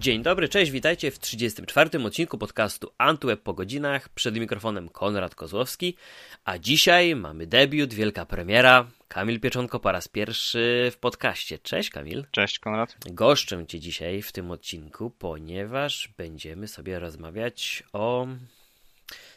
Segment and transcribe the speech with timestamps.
[0.00, 2.04] Dzień dobry, cześć, witajcie w 34.
[2.04, 4.08] odcinku podcastu Antweb po godzinach.
[4.08, 5.96] Przed mikrofonem Konrad Kozłowski,
[6.44, 8.86] a dzisiaj mamy debiut, wielka premiera.
[9.08, 11.58] Kamil Pieczonko po raz pierwszy w podcaście.
[11.58, 12.24] Cześć Kamil.
[12.30, 12.96] Cześć Konrad.
[13.10, 18.26] Goszczę Cię dzisiaj w tym odcinku, ponieważ będziemy sobie rozmawiać o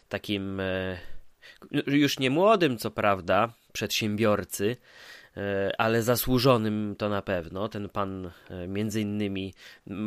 [0.09, 0.97] takim e,
[1.87, 4.77] już nie młodym, co prawda, przedsiębiorcy,
[5.77, 7.69] ale zasłużonym to na pewno.
[7.69, 9.53] Ten pan, e, między innymi,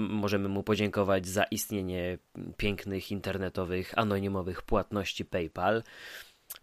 [0.09, 2.19] możemy mu podziękować za istnienie
[2.57, 5.83] pięknych internetowych, anonimowych płatności PayPal.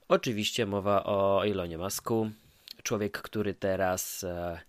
[0.08, 2.30] Oczywiście mowa o Elonie Masku.
[2.84, 4.60] Człowiek, który teraz e,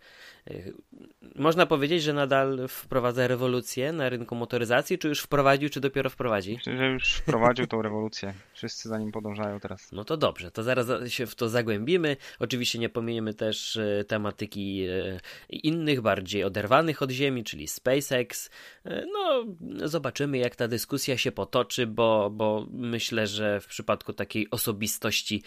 [1.35, 6.55] można powiedzieć, że nadal wprowadza rewolucję na rynku motoryzacji, czy już wprowadził, czy dopiero wprowadzi?
[6.55, 8.35] Myślę, że już wprowadził tą rewolucję.
[8.55, 9.93] Wszyscy za nim podążają teraz.
[9.93, 12.17] No to dobrze, to zaraz się w to zagłębimy.
[12.39, 18.51] Oczywiście nie pominiemy też y, tematyki y, innych, bardziej oderwanych od ziemi, czyli SpaceX.
[18.85, 19.45] No,
[19.89, 25.43] zobaczymy, jak ta dyskusja się potoczy, bo, bo myślę, że w przypadku takiej osobistości,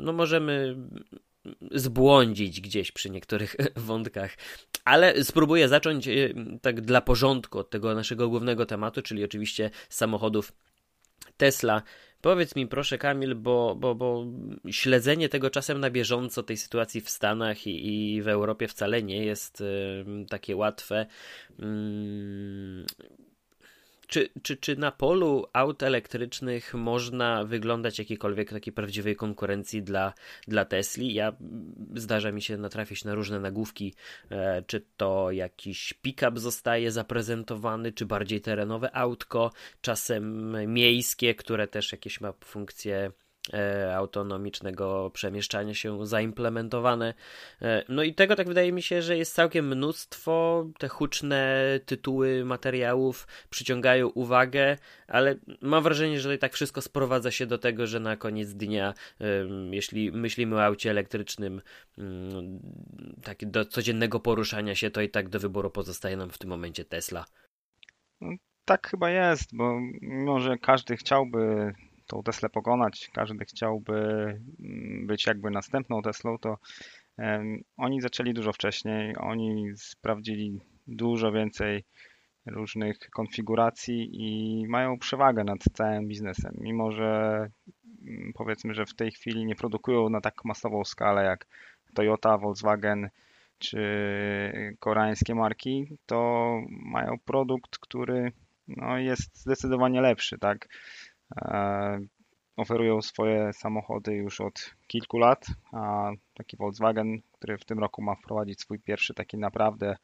[0.00, 0.76] no możemy
[1.70, 4.36] zbłądzić gdzieś przy niektórych wątkach.
[4.84, 6.12] Ale spróbuję zacząć e,
[6.62, 10.52] tak dla porządku od tego naszego głównego tematu, czyli oczywiście samochodów
[11.36, 11.82] Tesla.
[12.20, 14.26] Powiedz mi proszę Kamil, bo, bo, bo
[14.70, 19.24] śledzenie tego czasem na bieżąco tej sytuacji w Stanach i, i w Europie wcale nie
[19.24, 19.64] jest y,
[20.28, 21.06] takie łatwe.
[21.50, 21.64] Y,
[24.14, 30.12] czy, czy, czy na polu aut elektrycznych można wyglądać jakiejkolwiek takiej prawdziwej konkurencji dla,
[30.48, 31.14] dla Tesli?
[31.14, 31.32] Ja
[31.94, 33.94] zdarza mi się natrafić na różne nagłówki,
[34.30, 41.92] e, czy to jakiś pick-up zostaje zaprezentowany, czy bardziej terenowe autko, czasem miejskie, które też
[41.92, 43.12] jakieś ma funkcje
[43.94, 47.14] autonomicznego przemieszczania się zaimplementowane.
[47.62, 50.66] E, no i tego tak wydaje mi się, że jest całkiem mnóstwo.
[50.78, 54.76] Te huczne tytuły materiałów przyciągają uwagę,
[55.08, 58.94] ale mam wrażenie, że i tak wszystko sprowadza się do tego, że na koniec dnia,
[59.70, 61.62] jeśli myślimy o aucie elektrycznym,
[63.22, 66.84] tak do codziennego poruszania się, to i tak do wyboru pozostaje nam w tym momencie
[66.84, 67.24] Tesla.
[68.64, 71.74] Tak chyba jest, bo mimo, że każdy chciałby
[72.14, 73.94] tą Teslę pokonać, każdy chciałby
[74.60, 76.58] mm, być jakby następną Teslą, to
[77.76, 81.84] oni zaczęli dużo wcześniej, oni sprawdzili dużo więcej
[82.46, 87.38] różnych konfiguracji i mają przewagę nad całym biznesem, mimo że
[88.06, 91.46] mm, powiedzmy, że w tej chwili nie produkują na tak masową skalę jak
[91.94, 93.10] Toyota, Volkswagen
[93.58, 98.32] czy koreańskie marki, to mają produkt, który
[98.68, 100.68] no, jest zdecydowanie lepszy, tak?
[101.36, 101.98] E,
[102.56, 108.14] oferują swoje samochody już od kilku lat, a taki Volkswagen, który w tym roku ma
[108.14, 109.96] wprowadzić swój pierwszy taki naprawdę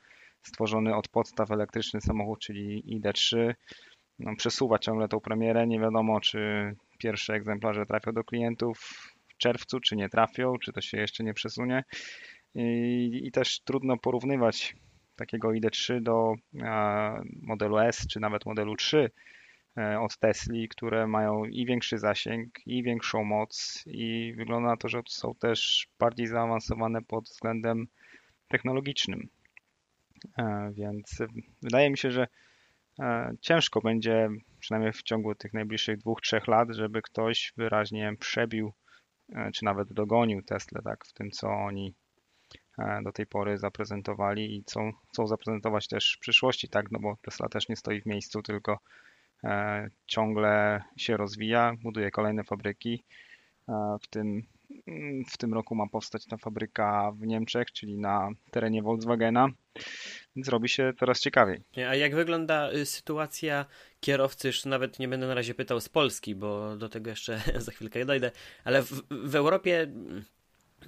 [0.42, 3.54] stworzony od podstaw elektryczny samochód, czyli ID3,
[4.18, 5.66] no, przesuwa ciągle tą premierę.
[5.66, 8.78] Nie wiadomo, czy pierwsze egzemplarze trafią do klientów
[9.28, 11.84] w czerwcu, czy nie trafią, czy to się jeszcze nie przesunie.
[12.54, 14.76] I, i też trudno porównywać
[15.16, 19.39] takiego ID3 do a, modelu S, czy nawet modelu 3, E,
[19.76, 25.02] od Tesli, które mają i większy zasięg, i większą moc, i wygląda na to, że
[25.08, 27.86] są też bardziej zaawansowane pod względem
[28.48, 29.28] technologicznym.
[30.38, 31.18] E, więc
[31.62, 32.28] wydaje mi się, że
[33.00, 34.28] e, ciężko będzie,
[34.60, 38.72] przynajmniej w ciągu tych najbliższych dwóch, trzech lat, żeby ktoś wyraźnie przebił,
[39.54, 41.94] czy nawet dogonił Tesla tak, w tym, co oni
[43.04, 47.48] do tej pory zaprezentowali i co chcą zaprezentować też w przyszłości, tak, no bo Tesla
[47.48, 49.09] też nie stoi w miejscu, tylko E,
[50.06, 53.04] ciągle się rozwija, buduje kolejne fabryki.
[53.68, 54.42] E, w tym,
[55.30, 59.48] w tym roku ma powstać ta fabryka w Niemczech, czyli na terenie Volkswagena,
[60.36, 61.60] więc robi się coraz ciekawiej.
[61.76, 63.66] A jak wygląda y, sytuacja
[64.00, 64.48] kierowcy?
[64.48, 68.04] Już nawet nie będę na razie pytał z Polski, bo do tego jeszcze za chwilkę
[68.04, 68.30] dojdę,
[68.64, 69.86] ale w, w Europie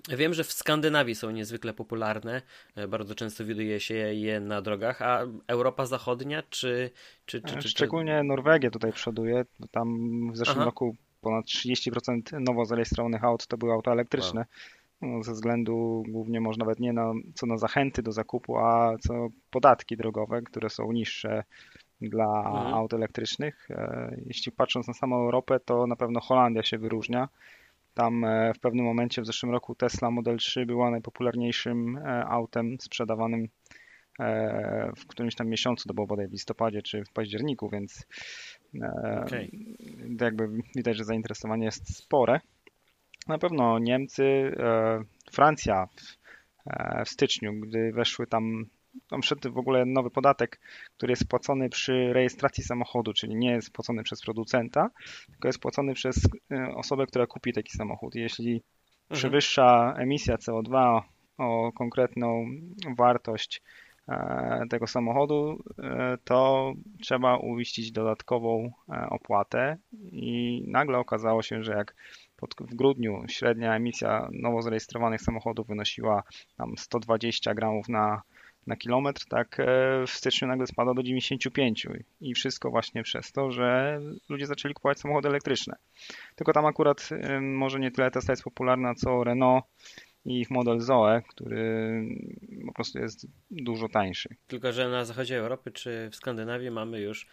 [0.09, 2.43] Wiem, że w Skandynawii są niezwykle popularne,
[2.75, 6.91] e, bardzo często widuje się je na drogach, a Europa Zachodnia czy...
[7.27, 9.89] czy, czy, czy Szczególnie Norwegia tutaj przoduje, tam
[10.33, 10.65] w zeszłym Aha.
[10.65, 14.41] roku ponad 30% nowo zarejestrowanych aut to były auta elektryczne.
[14.41, 14.47] Wow.
[15.03, 19.29] No, ze względu głównie może nawet nie na, co na zachęty do zakupu, a co
[19.51, 21.45] podatki drogowe, które są niższe
[22.01, 22.75] dla mhm.
[22.75, 23.71] aut elektrycznych.
[23.71, 27.29] E, jeśli patrząc na samą Europę, to na pewno Holandia się wyróżnia.
[27.95, 32.77] Tam e, w pewnym momencie w zeszłym roku Tesla Model 3 była najpopularniejszym e, autem
[32.81, 33.49] sprzedawanym
[34.21, 38.07] e, w którymś tam miesiącu, to było bodaj w listopadzie czy w październiku, więc
[39.25, 39.51] okay.
[40.21, 42.41] jakby widać, że zainteresowanie jest spore.
[43.29, 44.57] Na pewno Niemcy,
[45.33, 46.17] Francja w,
[47.05, 48.67] w styczniu, gdy weszły tam
[49.09, 50.61] tam wszedł w ogóle nowy podatek,
[50.97, 54.91] który jest płacony przy rejestracji samochodu, czyli nie jest płacony przez producenta,
[55.27, 58.15] tylko jest płacony przez e, osobę, która kupi taki samochód.
[58.15, 58.63] Jeśli mhm.
[59.11, 61.01] przewyższa emisja CO2
[61.39, 62.45] o konkretną
[62.97, 63.63] wartość
[64.09, 66.73] e, tego samochodu, e, to
[67.03, 68.73] trzeba uiścić dodatkową
[69.11, 69.77] opłatę
[70.13, 71.95] i nagle okazało się, że jak
[72.61, 76.23] w grudniu średnia emisja nowo zarejestrowanych samochodów wynosiła
[76.57, 78.23] tam 120 gramów na,
[78.67, 79.65] na kilometr, tak e,
[80.07, 81.87] w styczniu nagle spada do 95
[82.21, 85.77] i wszystko właśnie przez to, że ludzie zaczęli kupować samochody elektryczne.
[86.37, 87.09] Tylko tam akurat
[87.41, 89.65] może nie tyle Tesla jest popularna, co Renault
[90.25, 92.03] i ich model Zoe, który
[92.83, 94.29] prostu jest dużo tańszy.
[94.47, 97.27] Tylko, że na zachodzie Europy czy w Skandynawii mamy już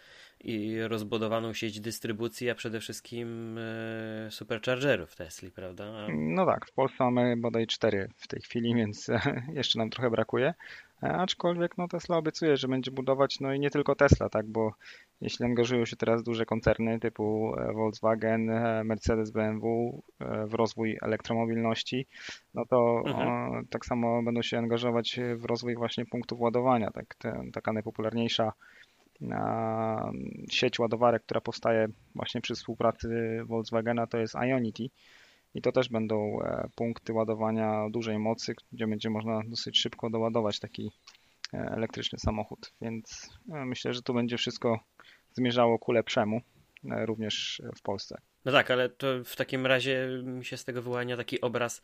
[0.44, 6.06] i rozbudowaną sieć dystrybucji, a przede wszystkim e, superchargerów Tesla, prawda?
[6.08, 9.10] No tak, w Polsce mamy bodaj cztery w tej chwili, więc
[9.52, 10.54] jeszcze nam trochę brakuje.
[11.02, 14.72] E, aczkolwiek no, Tesla obiecuje, że będzie budować, no i nie tylko Tesla, tak, bo
[15.20, 18.50] jeśli angażują się teraz duże koncerny typu e, Volkswagen,
[18.84, 20.02] Mercedes, BMW
[20.46, 22.06] w rozwój elektromobilności,
[22.54, 23.66] no to mhm.
[23.66, 26.90] tak samo będą się angażować w rozwój właśnie punktów ładowania.
[26.90, 27.16] Tak,
[27.52, 28.52] taka najpopularniejsza
[30.50, 34.90] sieć ładowarek, która powstaje właśnie przy współpracy Volkswagena, to jest Ionity.
[35.54, 40.58] I to też będą e, punkty ładowania dużej mocy, gdzie będzie można dosyć szybko doładować
[40.58, 40.90] taki
[41.54, 42.72] e, elektryczny samochód.
[42.80, 44.80] Więc e, myślę, że tu będzie wszystko
[45.32, 46.40] zmierzało ku lepszemu,
[46.82, 48.20] również w Polsce.
[48.44, 51.82] No tak, ale to w takim razie mi się z tego wyłania taki obraz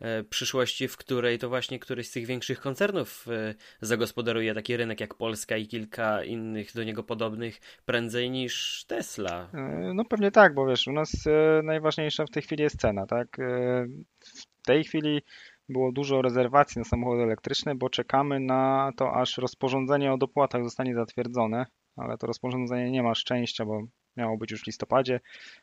[0.00, 5.00] e, przyszłości, w której to właśnie któryś z tych większych koncernów e, zagospodaruje taki rynek
[5.00, 9.48] jak Polska i kilka innych do niego podobnych prędzej niż Tesla.
[9.54, 13.06] E, no pewnie tak, bo wiesz, u nas e, najważniejsza w tej chwili jest cena,
[13.06, 13.38] tak?
[13.38, 13.86] E,
[14.20, 15.22] w tej chwili
[15.68, 20.94] było dużo rezerwacji na samochody elektryczne, bo czekamy na to, aż rozporządzenie o dopłatach zostanie
[20.94, 21.66] zatwierdzone,
[21.98, 23.82] ale to rozporządzenie nie ma szczęścia, bo
[24.16, 25.20] miało być już w listopadzie.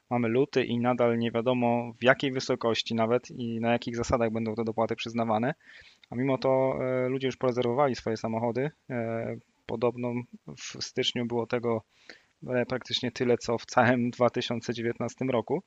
[0.09, 4.55] Mamy luty i nadal nie wiadomo w jakiej wysokości nawet i na jakich zasadach będą
[4.55, 5.53] te dopłaty przyznawane.
[6.09, 8.71] A mimo to e, ludzie już porezerwowali swoje samochody.
[8.89, 9.35] E,
[9.65, 10.13] podobno
[10.47, 11.81] w styczniu było tego
[12.47, 15.63] e, praktycznie tyle, co w całym 2019 roku,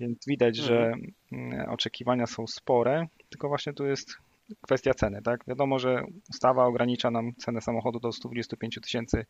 [0.00, 0.68] więc widać, mhm.
[0.68, 0.92] że
[1.32, 4.16] mm, oczekiwania są spore, tylko właśnie tu jest
[4.60, 5.44] kwestia ceny, tak?
[5.48, 9.26] Wiadomo, że ustawa ogranicza nam cenę samochodu do 125 tysięcy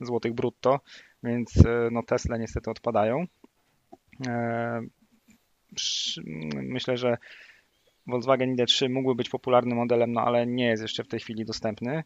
[0.00, 0.80] złotych brutto,
[1.22, 3.24] więc e, no Tesla niestety odpadają.
[4.26, 4.80] E,
[6.54, 7.18] myślę, że
[8.06, 12.04] Volkswagen ID3 mógłby być popularnym modelem, no ale nie jest jeszcze w tej chwili dostępny.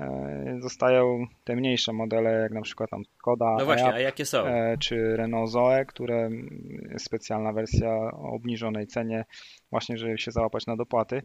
[0.00, 4.44] E, zostają te mniejsze modele, jak na przykład tam Skoda, no właśnie, a jakie są?
[4.80, 6.30] czy Renault Zoe, które
[6.90, 9.24] jest specjalna wersja o obniżonej cenie,
[9.70, 11.22] właśnie żeby się załapać na dopłaty.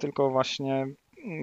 [0.00, 0.86] Tylko właśnie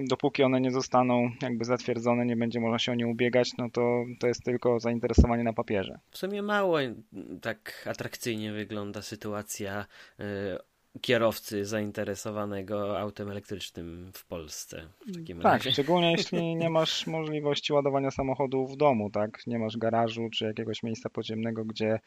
[0.08, 4.04] dopóki one nie zostaną jakby zatwierdzone, nie będzie można się o nie ubiegać, no to
[4.20, 5.98] to jest tylko zainteresowanie na papierze.
[6.10, 6.78] W sumie mało
[7.42, 9.86] tak atrakcyjnie wygląda sytuacja
[10.20, 10.24] y,
[11.00, 14.88] kierowcy zainteresowanego autem elektrycznym w Polsce.
[15.06, 15.72] W tak, razie.
[15.72, 19.46] szczególnie jeśli nie masz możliwości ładowania samochodu w domu, tak?
[19.46, 21.98] Nie masz garażu czy jakiegoś miejsca podziemnego, gdzie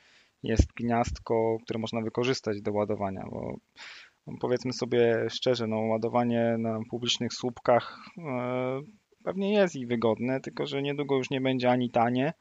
[0.44, 3.58] jest gniazdko, które można wykorzystać do ładowania, bo
[4.42, 8.82] powiedzmy sobie szczerze, no, ładowanie na publicznych słupkach e,
[9.24, 12.34] pewnie jest i wygodne, tylko że niedługo już nie będzie ani tanie,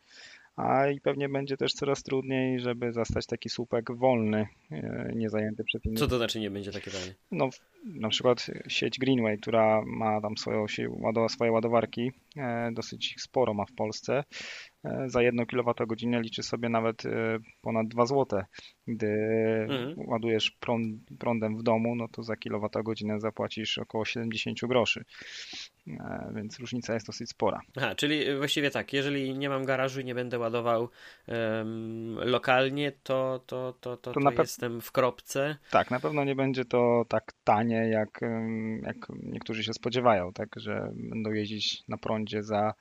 [0.59, 5.65] a i pewnie będzie też coraz trudniej, żeby zastać taki słupek wolny, e, nie zajęty
[5.65, 5.99] przez innych.
[5.99, 7.15] Co to znaczy nie będzie takie tanie?
[7.31, 7.49] No,
[7.85, 10.67] na przykład sieć Greenway, która ma tam swoją,
[11.29, 14.25] swoje ładowarki, e, dosyć sporo ma w Polsce,
[15.07, 18.43] za 1 kWh liczy sobie nawet e, ponad 2 zł.
[18.87, 19.07] Gdy
[19.69, 20.09] mhm.
[20.09, 25.05] ładujesz prąd, prądem w domu, no to za kilowatogodzinę zapłacisz około 70 groszy.
[25.87, 27.61] E, więc różnica jest dosyć spora.
[27.77, 30.89] Aha, czyli właściwie tak, jeżeli nie mam garażu i nie będę ładował
[31.29, 35.57] um, lokalnie, to, to, to, to, to, to jestem w kropce.
[35.71, 38.21] Tak, na pewno nie będzie to tak tanie, jak,
[38.83, 42.75] jak niektórzy się spodziewają, tak, że będą jeździć na prądzie za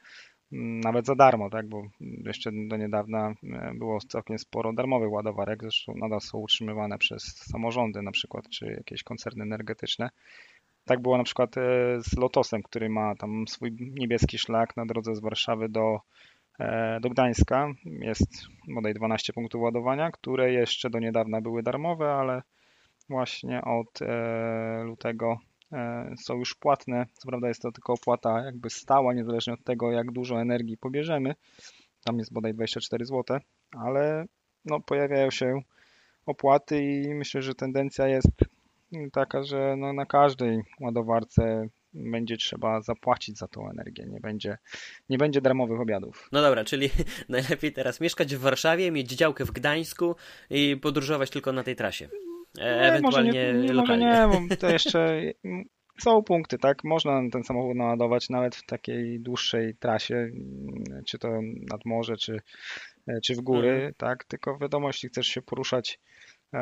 [0.51, 5.93] nawet za darmo, tak, bo jeszcze do niedawna e, było całkiem sporo darmowych ładowarek, zresztą
[5.95, 10.09] nadal są utrzymywane przez samorządy na przykład, czy jakieś koncerny energetyczne.
[10.85, 11.61] Tak było na przykład e,
[12.01, 15.99] z Lotosem, który ma tam swój niebieski szlak na drodze z Warszawy do,
[16.59, 17.67] e, do Gdańska.
[17.85, 22.41] Jest bodaj 12 punktów ładowania, które jeszcze do niedawna były darmowe, ale
[23.09, 23.99] właśnie od
[24.83, 25.37] lutego
[26.21, 27.05] są już płatne.
[27.13, 31.35] Co prawda jest to tylko opłata jakby stała, niezależnie od tego, jak dużo energii pobierzemy.
[32.03, 33.39] Tam jest bodaj 24 zł,
[33.71, 34.25] ale
[34.65, 35.61] no, pojawiają się
[36.25, 38.31] opłaty i myślę, że tendencja jest
[39.11, 44.57] taka, że no, na każdej ładowarce będzie trzeba zapłacić za tą energię, nie będzie,
[45.09, 46.29] nie będzie darmowych obiadów.
[46.31, 46.89] No dobra, czyli
[47.29, 50.15] najlepiej teraz mieszkać w Warszawie, mieć działkę w Gdańsku
[50.49, 52.09] i podróżować tylko na tej trasie.
[52.59, 54.05] E, ewentualnie może nie, lokalnie.
[54.05, 55.21] Może nie, bo to jeszcze
[55.99, 56.83] są punkty, tak?
[56.83, 60.31] Można ten samochód naładować nawet w takiej dłuższej trasie,
[61.05, 61.29] czy to
[61.71, 62.41] nad morze, czy,
[63.23, 63.93] czy w góry, mhm.
[63.97, 64.25] tak?
[64.25, 65.99] Tylko wiadomo, jeśli chcesz się poruszać
[66.53, 66.59] e,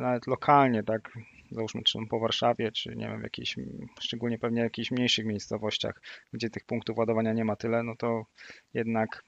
[0.00, 1.12] nawet lokalnie, tak?
[1.50, 3.56] Załóżmy, czy po Warszawie, czy nie wiem, w jakiejś,
[4.00, 6.02] szczególnie pewnie w jakichś mniejszych miejscowościach,
[6.32, 8.26] gdzie tych punktów ładowania nie ma tyle, no to
[8.74, 9.24] jednak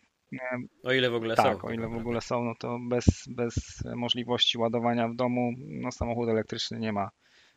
[0.82, 1.52] o ile w ogóle tak, są.
[1.52, 3.54] Tak, o ile w ogóle są, no to bez, bez
[3.97, 7.11] możliwości ładowania w domu, no samochód elektryczny nie ma,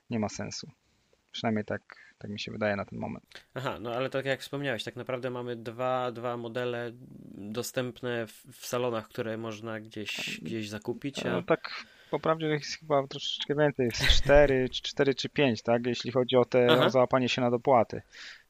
[0.09, 0.71] nie ma sensu.
[1.31, 1.81] Przynajmniej tak,
[2.17, 3.45] tak mi się wydaje na ten moment.
[3.53, 6.91] Aha, no ale tak jak wspomniałeś, tak naprawdę mamy dwa, dwa modele
[7.35, 11.25] dostępne w, w salonach, które można gdzieś, gdzieś zakupić.
[11.25, 11.31] A...
[11.31, 16.35] No tak, poprawdzie jest chyba troszeczkę więcej, jest cztery, cztery czy pięć, tak, jeśli chodzi
[16.35, 18.01] o te o załapanie się na dopłaty.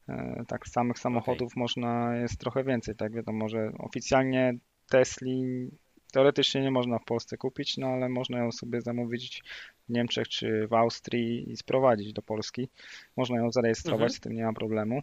[0.09, 1.61] E, tak, samych samochodów okay.
[1.61, 4.53] można, jest trochę więcej, tak, wiadomo, że oficjalnie
[4.89, 5.69] Tesli
[6.11, 9.43] teoretycznie nie można w Polsce kupić, no ale można ją sobie zamówić
[9.89, 12.69] w Niemczech czy w Austrii i sprowadzić do Polski.
[13.17, 14.11] Można ją zarejestrować, mhm.
[14.11, 15.01] z tym nie ma problemu.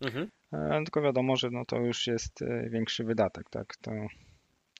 [0.00, 0.30] Mhm.
[0.52, 3.92] E, tylko wiadomo, że no to już jest e, większy wydatek, tak, to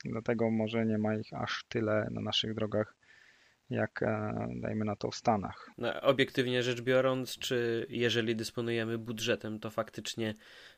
[0.05, 2.98] dlatego może nie ma ich aż tyle na naszych drogach
[3.71, 5.71] jak e, dajmy na to w Stanach.
[5.79, 10.35] No, obiektywnie rzecz biorąc, czy jeżeli dysponujemy budżetem, to faktycznie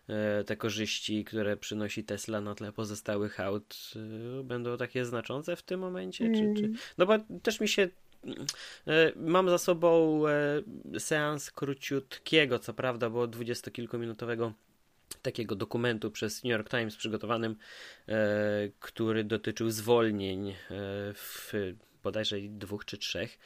[0.08, 3.76] e, te korzyści, które przynosi Tesla na tle pozostałych aut,
[4.40, 6.24] e, będą takie znaczące w tym momencie?
[6.24, 6.64] Czy, czy...
[6.64, 6.74] Mm.
[6.98, 7.88] No bo też mi się
[9.16, 10.22] Mam za sobą
[10.98, 14.52] seans króciutkiego, co prawda, bo dwudziestokilkuminutowego
[15.22, 17.56] takiego dokumentu przez New York Times przygotowanym,
[18.80, 20.54] który dotyczył zwolnień
[21.14, 21.52] w
[22.02, 23.38] bodajże dwóch czy trzech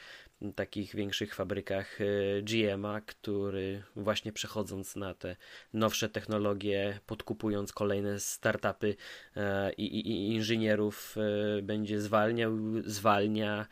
[0.52, 2.04] takich większych fabrykach e,
[2.42, 5.36] GM'a, który właśnie przechodząc na te
[5.72, 8.96] nowsze technologie, podkupując kolejne startupy
[9.36, 11.16] e, i, inżynierów,
[11.58, 12.52] e, będzie zwalniał,
[12.84, 13.66] zwalnia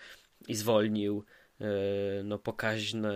[0.49, 1.25] i zwolnił
[2.25, 3.15] no, pokaźne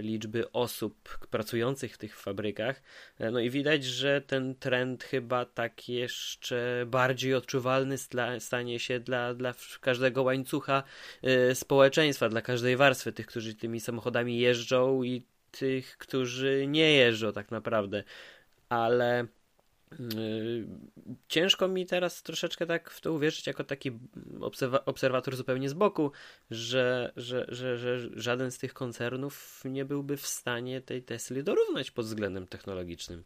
[0.00, 2.82] liczby osób pracujących w tych fabrykach.
[3.18, 7.96] E, no i widać, że ten trend chyba tak jeszcze bardziej odczuwalny
[8.38, 10.82] stanie się dla, dla każdego łańcucha
[11.22, 17.32] e, społeczeństwa, dla każdej warstwy tych, którzy tymi samochodami jeżdżą i tych, którzy nie jeżdżą
[17.32, 18.04] tak naprawdę.
[18.68, 19.26] Ale
[21.28, 23.90] ciężko mi teraz troszeczkę tak w to uwierzyć, jako taki
[24.84, 26.12] obserwator zupełnie z boku,
[26.50, 31.90] że, że, że, że żaden z tych koncernów nie byłby w stanie tej Tesli dorównać
[31.90, 33.24] pod względem technologicznym.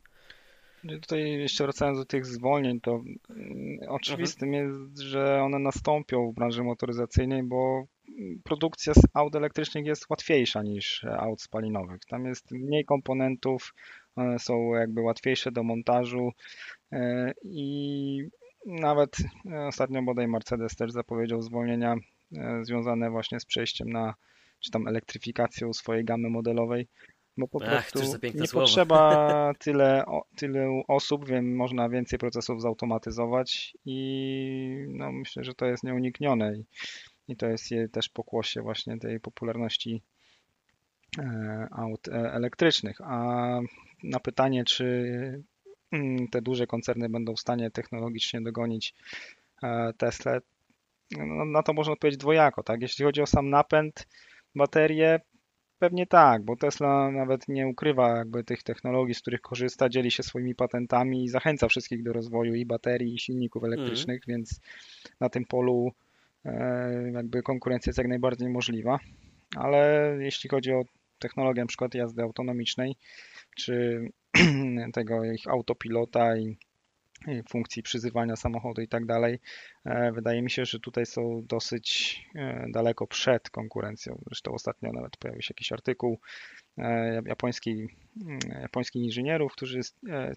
[0.84, 4.66] No tutaj jeszcze wracając do tych zwolnień, to mm, oczywistym mhm.
[4.66, 7.87] jest, że one nastąpią w branży motoryzacyjnej, bo
[8.44, 12.00] produkcja z aut elektrycznych jest łatwiejsza niż aut spalinowych.
[12.08, 13.75] Tam jest mniej komponentów,
[14.18, 16.32] one są jakby łatwiejsze do montażu
[16.92, 18.28] e, i
[18.66, 19.16] nawet
[19.50, 21.96] e, ostatnio bodaj Mercedes też zapowiedział zwolnienia
[22.37, 24.14] e, związane właśnie z przejściem na,
[24.60, 26.88] czy tam elektryfikacją swojej gamy modelowej,
[27.37, 28.66] bo po Ach, prostu nie słowo.
[28.66, 30.04] potrzeba tyle,
[30.37, 36.64] tyle osób, wiem, można więcej procesów zautomatyzować i no, myślę, że to jest nieuniknione i,
[37.28, 40.02] i to jest też pokłosie właśnie tej popularności
[41.70, 43.00] aut elektrycznych.
[43.00, 43.60] A
[44.02, 45.43] na pytanie, czy
[45.93, 48.95] mm, te duże koncerny będą w stanie technologicznie dogonić
[49.62, 50.40] e, Tesla,
[51.19, 52.83] no, na to można odpowiedzieć dwojako, tak?
[52.83, 54.07] Jeśli chodzi o sam napęd,
[54.55, 55.21] baterie,
[55.78, 60.23] pewnie tak, bo Tesla nawet nie ukrywa jakby tych technologii, z których korzysta, dzieli się
[60.23, 63.73] swoimi patentami i zachęca wszystkich do rozwoju i baterii, i silników mhm.
[63.73, 64.37] elektrycznych, mm.
[64.37, 64.61] więc
[65.21, 65.93] na tym polu
[66.45, 68.99] e, jakby konkurencja jest jak najbardziej możliwa.
[69.57, 70.85] Ale jeśli chodzi o
[71.18, 72.96] technologię na przykład jazdy autonomicznej,
[73.56, 74.00] czy
[74.92, 76.56] tego ich autopilota i
[77.48, 79.40] funkcji przyzywania samochodu i tak dalej.
[79.84, 84.22] E, wydaje mi się, że tutaj są dosyć e, daleko przed konkurencją.
[84.26, 86.20] Zresztą ostatnio nawet pojawił się jakiś artykuł
[86.78, 87.76] e, japońskich,
[88.22, 89.80] mm, japońskich inżynierów, którzy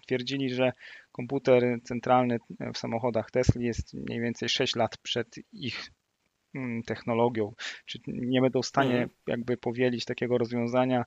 [0.06, 0.72] twierdzili, że
[1.12, 2.38] komputer centralny
[2.74, 5.90] w samochodach Tesla jest mniej więcej 6 lat przed ich
[6.86, 7.54] technologią.
[7.84, 9.10] Czy nie będą w stanie mhm.
[9.26, 11.04] jakby powielić takiego rozwiązania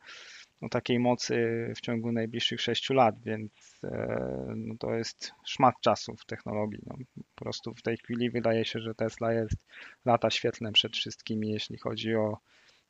[0.62, 1.36] o takiej mocy
[1.76, 6.80] w ciągu najbliższych 6 lat, więc e, no to jest szmat czasu w technologii.
[6.86, 6.96] No,
[7.36, 9.58] po prostu w tej chwili wydaje się, że Tesla jest
[10.06, 12.38] lata świetlne przed wszystkimi, jeśli chodzi o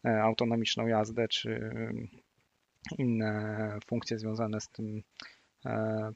[0.05, 1.71] e, autonomiczną jazdę czy
[2.97, 5.03] inne funkcje związane z tym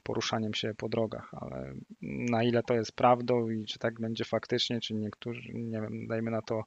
[0.02, 4.80] poruszaniem się po drogach, ale na ile to jest prawdą i czy tak będzie faktycznie,
[4.80, 6.64] czy niektórzy, nie wiem, dajmy na to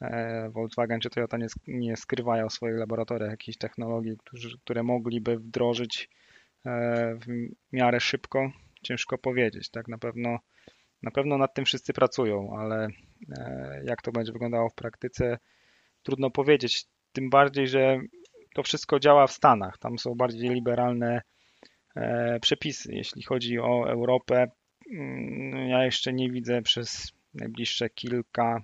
[0.00, 5.36] e, Volkswagen czy Toyota nie, nie skrywają w swoich laboratoriach jakichś technologii, którzy, które mogliby
[5.36, 6.10] wdrożyć
[7.20, 7.26] w
[7.72, 8.50] miarę szybko.
[8.82, 10.38] Ciężko powiedzieć, tak na pewno
[11.02, 12.88] na pewno nad tym wszyscy pracują, ale
[13.84, 15.38] jak to będzie wyglądało w praktyce,
[16.02, 16.84] trudno powiedzieć.
[17.12, 18.00] Tym bardziej, że
[18.54, 19.78] to wszystko działa w Stanach.
[19.78, 21.22] Tam są bardziej liberalne e,
[22.40, 22.94] przepisy.
[22.94, 24.50] Jeśli chodzi o Europę,
[24.92, 28.62] mm, ja jeszcze nie widzę przez najbliższe kilka,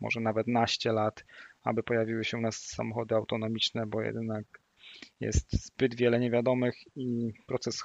[0.00, 1.24] może nawet naście lat,
[1.62, 4.44] aby pojawiły się u nas samochody autonomiczne, bo jednak
[5.20, 7.82] jest zbyt wiele niewiadomych i proces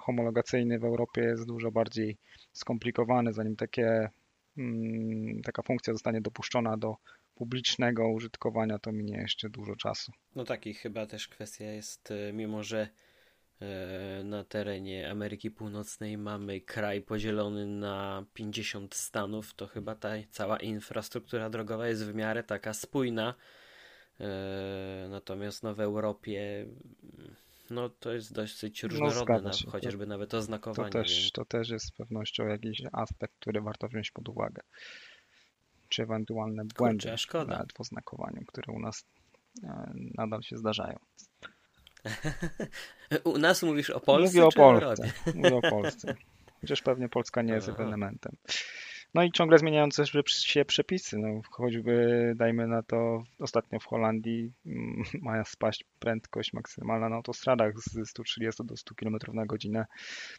[0.00, 2.16] homologacyjny w Europie jest dużo bardziej
[2.52, 4.10] skomplikowany, zanim takie,
[4.58, 6.96] mm, taka funkcja zostanie dopuszczona do
[7.34, 10.12] publicznego użytkowania, to minie jeszcze dużo czasu.
[10.34, 12.88] No tak i chyba też kwestia jest, e, mimo że e,
[14.24, 21.50] na terenie Ameryki Północnej mamy kraj podzielony na 50 stanów, to chyba ta cała infrastruktura
[21.50, 23.34] drogowa jest w miarę taka spójna.
[24.20, 26.66] E, natomiast no w Europie
[27.70, 30.90] no to jest dosyć no, różnorodne, no, się, chociażby to, nawet oznakowanie.
[30.90, 31.32] To też, więc...
[31.32, 34.62] to też jest z pewnością jakiś aspekt, który warto wziąć pod uwagę
[35.92, 37.64] czy ewentualne błędy Kurczę, szkoda.
[37.74, 39.04] w oznakowaniu, które u nas
[39.64, 40.98] e, nadal się zdarzają.
[43.24, 44.26] u nas mówisz o Polsce?
[44.26, 45.12] Mówię o Polsce.
[45.34, 46.14] Mówię o Polsce.
[46.60, 48.36] Chociaż pewnie Polska nie jest ewenementem.
[49.14, 51.18] No i ciągle zmieniające się przepisy.
[51.18, 57.72] No, choćby dajmy na to ostatnio w Holandii mm, ma spaść prędkość maksymalna na autostradach
[57.78, 59.86] z 130 do 100 km na godzinę,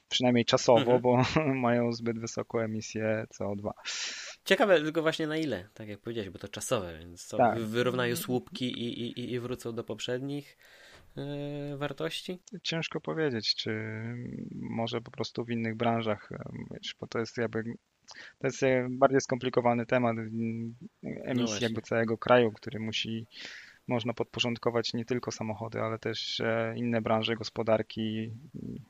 [0.10, 1.02] przynajmniej czasowo, mhm.
[1.02, 1.24] bo
[1.68, 3.72] mają zbyt wysoką emisję CO2.
[4.46, 7.60] Ciekawe tylko właśnie na ile, tak jak powiedziałeś, bo to czasowe, więc co, tak.
[7.60, 10.58] wyrównają słupki i, i, i wrócą do poprzednich
[11.78, 12.40] wartości?
[12.64, 14.02] Ciężko powiedzieć, czy
[14.52, 16.30] może po prostu w innych branżach,
[16.72, 17.64] wiesz, bo to jest jakby
[18.40, 20.18] to jest bardziej skomplikowany temat
[21.04, 23.26] emisji no jakby całego kraju, który musi
[23.88, 28.32] można podporządkować nie tylko samochody, ale też e, inne branże gospodarki.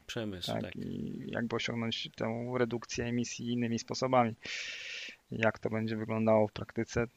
[0.05, 0.75] Przemysł, tak, tak.
[0.75, 4.35] I jakby osiągnąć tę redukcję emisji innymi sposobami.
[5.31, 7.07] Jak to będzie wyglądało w praktyce,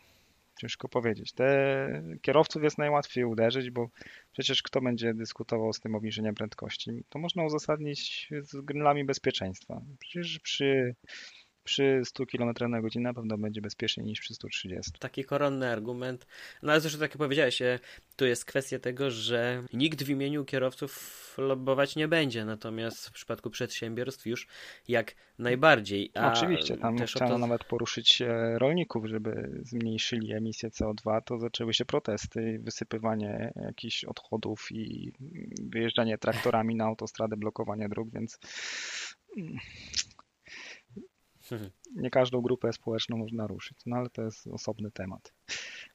[0.61, 1.33] ciężko powiedzieć.
[1.33, 3.89] Te kierowców jest najłatwiej uderzyć, bo
[4.33, 7.05] przecież kto będzie dyskutował z tym obniżeniem prędkości?
[7.09, 9.83] To można uzasadnić z grylami bezpieczeństwa.
[9.99, 10.95] Przecież przy
[11.67, 14.93] przy 100 km na godzinę na pewno będzie bezpieczniej niż przy 130.
[14.99, 16.27] Taki koronny argument.
[16.63, 17.79] No ale zresztą tak jak powiedziałeś, e,
[18.17, 23.51] tu jest kwestia tego, że nikt w imieniu kierowców lobbować nie będzie, natomiast w przypadku
[23.51, 24.47] przedsiębiorstw już
[24.89, 26.11] jak najbardziej.
[26.15, 27.39] A Oczywiście, tam też chciano to...
[27.39, 34.69] nawet poruszyć e, rolników, żeby zmniejszyli emisję CO2, to zaczęły się protesty, wysypywanie jakichś odchodów
[34.73, 35.13] i
[35.63, 38.39] wyjeżdżanie traktorami na autostradę, blokowanie dróg, więc
[42.03, 45.33] nie każdą grupę społeczną można ruszyć, no ale to jest osobny temat.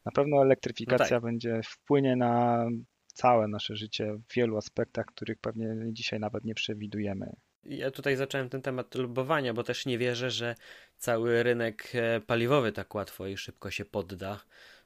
[0.05, 1.21] Na pewno elektryfikacja no tak.
[1.21, 2.65] będzie wpłynie na
[3.13, 7.35] całe nasze życie w wielu aspektach, których pewnie dzisiaj nawet nie przewidujemy.
[7.63, 10.55] Ja tutaj zacząłem ten temat lubowania, bo też nie wierzę, że
[10.97, 14.41] cały rynek e, paliwowy tak łatwo i szybko się podda.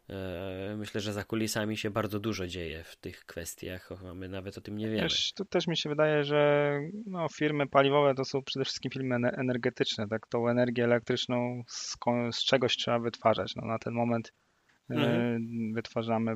[0.10, 4.62] E, myślę, że za kulisami się bardzo dużo dzieje w tych kwestiach, my nawet o
[4.62, 5.02] tym nie wiemy.
[5.02, 6.72] Też, to też mi się wydaje, że
[7.06, 10.08] no, firmy paliwowe to są przede wszystkim firmy energetyczne.
[10.08, 10.28] Tak?
[10.28, 11.98] Tą energię elektryczną z,
[12.32, 13.56] z czegoś trzeba wytwarzać.
[13.56, 14.34] No, na ten moment
[14.90, 15.74] e, mhm.
[15.74, 16.36] wytwarzamy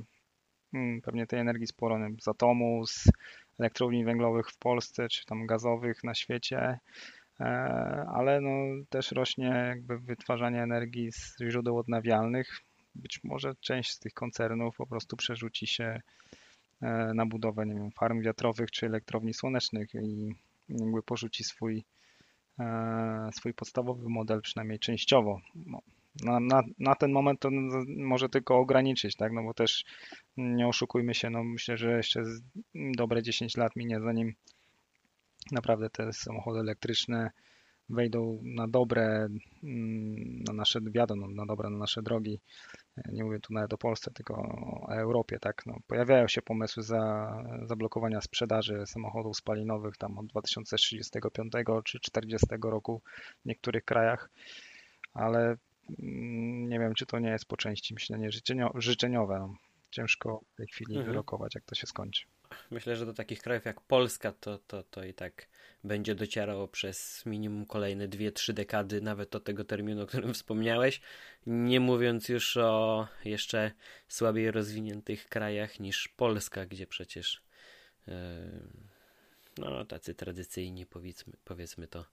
[0.71, 3.11] hmm, pewnie tej energii sporo z atomu, z
[3.59, 6.79] elektrowni węglowych w Polsce, czy tam gazowych na świecie
[7.39, 7.45] e,
[8.13, 12.68] ale no, też rośnie jakby wytwarzanie energii z źródeł odnawialnych
[12.99, 16.01] być może część z tych koncernów po prostu przerzuci się
[16.81, 20.35] e, na budowę, nie wiem, farm wiatrowych czy elektrowni słonecznych i
[20.69, 21.83] jakby porzuci swój,
[22.59, 25.41] e, swój podstawowy model, przynajmniej częściowo.
[25.55, 25.79] No,
[26.23, 27.49] na, na, na ten moment to
[27.97, 29.31] może tylko ograniczyć, tak?
[29.31, 29.85] No bo też
[30.37, 32.23] nie oszukujmy się, no myślę, że jeszcze
[32.75, 34.33] dobre 10 lat minie, zanim
[35.51, 37.31] naprawdę te samochody elektryczne
[37.89, 39.27] wejdą na dobre,
[39.63, 42.39] mm, na nasze, wiadomo, na dobre, na nasze drogi.
[43.11, 45.65] Nie mówię tu nawet o Polsce, tylko o Europie, tak.
[45.65, 51.51] No, pojawiają się pomysły za zablokowania sprzedaży samochodów spalinowych tam od 2035
[51.85, 53.01] czy 2040 roku
[53.41, 54.29] w niektórych krajach,
[55.13, 55.57] ale
[55.99, 58.29] mm, nie wiem, czy to nie jest po części myślenie
[58.75, 59.39] życzeniowe.
[59.39, 59.55] No,
[59.91, 61.11] ciężko w tej chwili mhm.
[61.11, 62.25] wyrokować, jak to się skończy.
[62.71, 65.47] Myślę, że do takich krajów jak Polska to, to, to i tak
[65.83, 71.01] będzie docierało przez minimum kolejne 2-3 dekady, nawet do tego terminu, o którym wspomniałeś.
[71.45, 73.71] Nie mówiąc już o jeszcze
[74.07, 77.43] słabiej rozwiniętych krajach niż Polska, gdzie przecież
[78.07, 78.13] yy,
[79.57, 82.05] no, tacy tradycyjni, powiedzmy, powiedzmy to,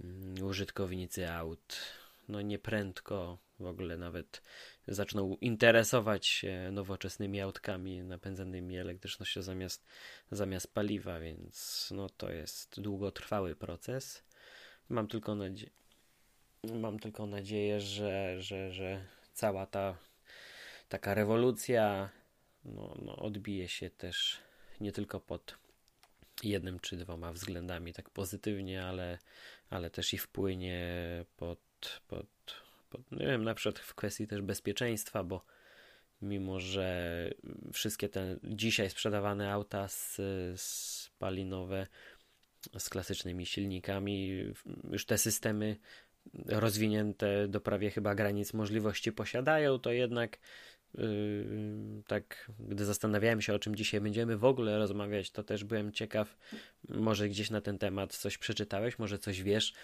[0.00, 1.80] yy, użytkownicy aut
[2.28, 4.42] no nieprędko w ogóle nawet
[4.88, 9.86] zaczną interesować się nowoczesnymi autkami napędzanymi elektrycznością zamiast,
[10.30, 14.24] zamiast paliwa, więc no to jest długotrwały proces.
[14.88, 15.70] Mam tylko nadzieję,
[16.64, 19.98] mam tylko nadzieję, że, że, że cała ta
[20.88, 22.10] taka rewolucja
[22.64, 24.38] no, no odbije się też
[24.80, 25.58] nie tylko pod
[26.42, 29.18] jednym czy dwoma względami tak pozytywnie, ale,
[29.70, 30.84] ale też i wpłynie
[31.36, 31.60] pod,
[32.08, 32.26] pod
[33.12, 35.44] nie wiem, na przykład w kwestii też bezpieczeństwa, bo
[36.22, 37.30] mimo, że
[37.72, 39.86] wszystkie te dzisiaj sprzedawane auta
[40.56, 41.86] spalinowe
[42.78, 44.28] z klasycznymi silnikami,
[44.90, 45.76] już te systemy
[46.46, 50.38] rozwinięte do prawie chyba granic możliwości posiadają, to jednak
[50.98, 55.92] Yy, tak, gdy zastanawiałem się, o czym dzisiaj będziemy w ogóle rozmawiać, to też byłem
[55.92, 56.36] ciekaw,
[56.88, 59.74] może gdzieś na ten temat coś przeczytałeś, może coś wiesz.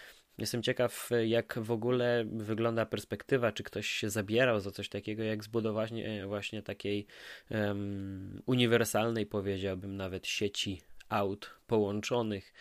[0.40, 5.44] Jestem ciekaw, jak w ogóle wygląda perspektywa, czy ktoś się zabierał za coś takiego, jak
[5.44, 7.06] zbudowanie właśnie takiej
[7.50, 12.52] um, uniwersalnej, powiedziałbym nawet, sieci aut połączonych,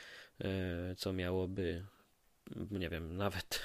[0.41, 1.85] e, co miałoby
[2.71, 3.61] nie wiem, nawet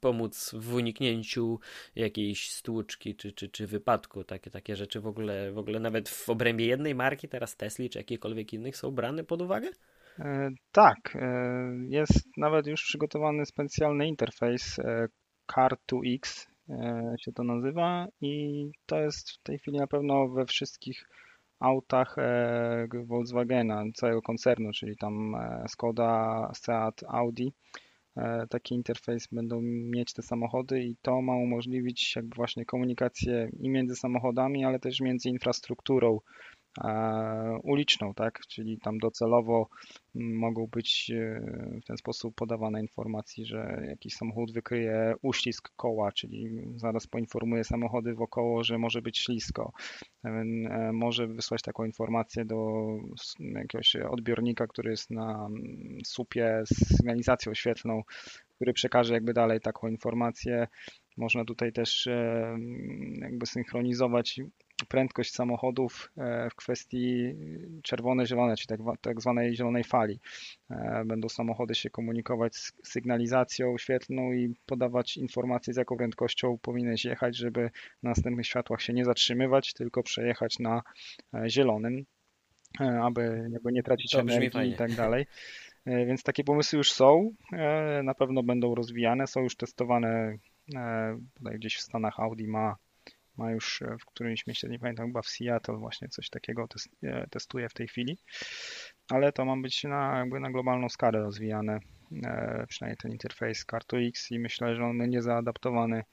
[0.00, 1.60] pomóc w uniknięciu
[1.94, 4.24] jakiejś stłuczki czy, czy, czy wypadku.
[4.24, 7.98] Takie, takie rzeczy w ogóle, w ogóle nawet w obrębie jednej marki, teraz Tesla czy
[7.98, 9.70] jakichkolwiek innych, są brane pod uwagę?
[10.18, 15.08] E, tak, e, jest nawet już przygotowany specjalny interfejs e,
[15.52, 16.46] Car2X
[17.20, 21.08] się to nazywa i to jest w tej chwili na pewno we wszystkich
[21.60, 22.16] autach
[23.04, 25.36] Volkswagena, całego koncernu, czyli tam
[25.68, 27.52] Skoda, Seat, Audi.
[28.50, 33.96] Taki interfejs będą mieć te samochody i to ma umożliwić jakby właśnie komunikację i między
[33.96, 36.18] samochodami, ale też między infrastrukturą
[37.62, 38.40] uliczną, tak?
[38.48, 39.68] Czyli tam docelowo
[40.14, 41.40] mogą być e,
[41.82, 48.14] w ten sposób podawane informacje, że jakiś samochód wykryje uścisk koła, czyli zaraz poinformuje samochody
[48.14, 49.72] wokoło, że może być ślisko.
[50.24, 50.44] E,
[50.92, 52.86] może wysłać taką informację do
[53.38, 55.48] jakiegoś odbiornika, który jest na
[56.04, 58.02] słupie z sygnalizacją świetlną,
[58.54, 60.68] który przekaże jakby dalej taką informację.
[61.16, 62.08] Można tutaj też
[63.20, 64.40] jakby synchronizować
[64.88, 67.34] prędkość samochodów e, w kwestii
[67.82, 70.20] czerwone-zielone, czyli tak, tak zwanej zielonej fali.
[70.70, 77.04] E, będą samochody się komunikować z sygnalizacją świetlną i podawać informacje, z jaką prędkością powinieneś
[77.04, 77.70] jechać, żeby
[78.02, 80.82] na następnych światłach się nie zatrzymywać, tylko przejechać na
[81.34, 82.04] e, zielonym,
[83.02, 85.26] aby nie tracić to energii i tak dalej.
[85.86, 87.30] Więc takie pomysły już są,
[88.04, 90.38] na pewno będą rozwijane, są już testowane.
[91.34, 92.76] Tutaj gdzieś w Stanach Audi ma
[93.38, 96.68] ma już e, w którymś mieście, nie pamiętam, chyba w Seattle właśnie coś takiego
[97.02, 98.18] e, testuje w tej chwili,
[99.10, 101.78] ale to ma być na, jakby na globalną skalę rozwijane,
[102.24, 106.04] e, przynajmniej ten interfejs CartoX i myślę, że on będzie zaadaptowany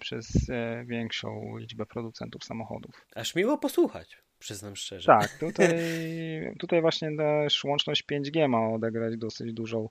[0.00, 0.50] przez
[0.84, 3.06] większą liczbę producentów samochodów.
[3.14, 5.06] Aż miło posłuchać, przyznam szczerze.
[5.06, 5.68] Tak, tutaj,
[6.60, 9.88] tutaj właśnie też łączność 5G ma odegrać dosyć dużą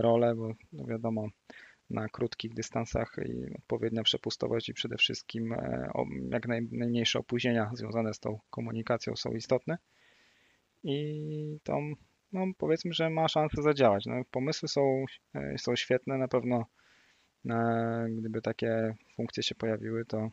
[0.00, 1.28] rolę, bo no wiadomo,
[1.90, 5.90] na krótkich dystansach i odpowiednia przepustowość i przede wszystkim e,
[6.30, 9.78] jak najmniejsze opóźnienia związane z tą komunikacją są istotne.
[10.84, 11.78] I to
[12.32, 14.06] no, powiedzmy, że ma szansę zadziałać.
[14.06, 16.66] No, pomysły są, e, są świetne, na pewno
[17.50, 20.28] e, gdyby takie funkcje się pojawiły, to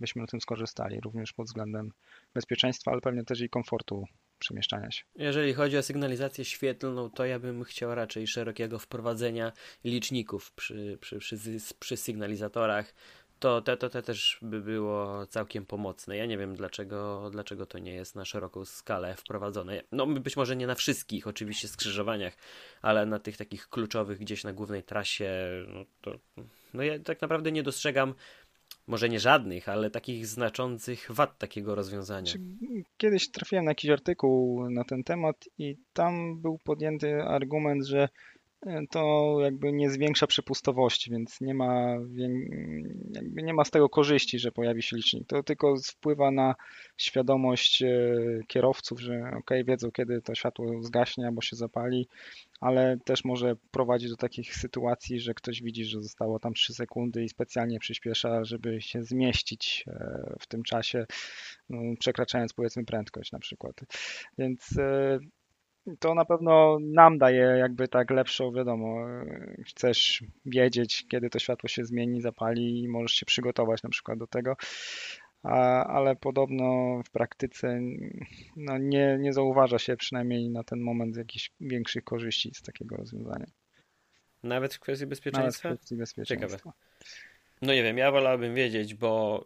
[0.00, 1.92] byśmy na tym skorzystali, również pod względem
[2.34, 4.04] bezpieczeństwa, ale pewnie też i komfortu
[4.38, 5.04] przemieszczania się.
[5.16, 9.52] Jeżeli chodzi o sygnalizację świetlną, to ja bym chciał raczej szerokiego wprowadzenia
[9.84, 11.38] liczników przy, przy, przy,
[11.78, 12.94] przy sygnalizatorach.
[13.38, 16.16] To, to, to, to też by było całkiem pomocne.
[16.16, 19.82] Ja nie wiem, dlaczego, dlaczego to nie jest na szeroką skalę wprowadzone.
[19.92, 22.36] No, być może nie na wszystkich, oczywiście, skrzyżowaniach,
[22.82, 25.30] ale na tych takich kluczowych, gdzieś na głównej trasie,
[25.68, 26.18] no to
[26.74, 28.14] no ja tak naprawdę nie dostrzegam
[28.86, 32.32] może nie żadnych, ale takich znaczących wad takiego rozwiązania.
[32.96, 38.08] Kiedyś trafiłem na jakiś artykuł na ten temat i tam był podjęty argument, że
[38.90, 41.96] to jakby nie zwiększa przepustowości, więc nie ma,
[43.12, 45.28] jakby nie ma z tego korzyści, że pojawi się licznik.
[45.28, 46.54] To tylko wpływa na
[46.96, 47.88] świadomość e,
[48.46, 52.08] kierowców, że ok, wiedzą kiedy to światło zgaśnie albo się zapali,
[52.60, 57.24] ale też może prowadzić do takich sytuacji, że ktoś widzi, że zostało tam 3 sekundy
[57.24, 61.06] i specjalnie przyspiesza, żeby się zmieścić e, w tym czasie,
[61.68, 63.76] no, przekraczając powiedzmy prędkość na przykład.
[64.38, 65.18] Więc e,
[65.98, 69.06] to na pewno nam daje jakby tak lepszą, wiadomo,
[69.66, 74.26] chcesz wiedzieć, kiedy to światło się zmieni, zapali i możesz się przygotować na przykład do
[74.26, 74.56] tego,
[75.42, 77.80] A, ale podobno w praktyce
[78.56, 83.46] no nie, nie zauważa się przynajmniej na ten moment jakichś większych korzyści z takiego rozwiązania.
[84.42, 85.68] Nawet w kwestii bezpieczeństwa?
[85.68, 86.58] Nawet w kwestii bezpieczeństwa.
[86.58, 86.72] Ciekawe.
[87.62, 89.44] No nie wiem, ja wolałbym wiedzieć, bo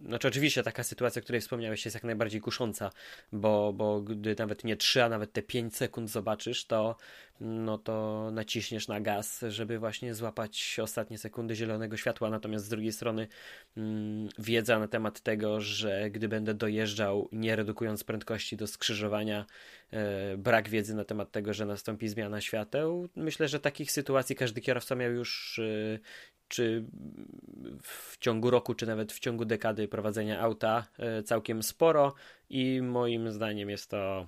[0.00, 2.90] znaczy oczywiście taka sytuacja, o której wspomniałeś jest jak najbardziej kusząca,
[3.32, 6.96] bo, bo gdy nawet nie 3, a nawet te 5 sekund zobaczysz, to
[7.40, 12.92] no to naciśniesz na gaz, żeby właśnie złapać ostatnie sekundy zielonego światła, natomiast z drugiej
[12.92, 13.28] strony
[13.76, 19.46] mm, wiedza na temat tego, że gdy będę dojeżdżał nie redukując prędkości do skrzyżowania,
[19.90, 24.60] e, brak wiedzy na temat tego, że nastąpi zmiana świateł, myślę, że takich sytuacji każdy
[24.60, 25.98] kierowca miał już e,
[26.48, 26.84] czy
[27.82, 32.14] w ciągu roku, czy nawet w ciągu dekady prowadzenia auta e, całkiem sporo
[32.50, 34.26] i moim zdaniem jest to